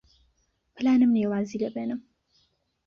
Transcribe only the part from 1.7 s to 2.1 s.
بێنم.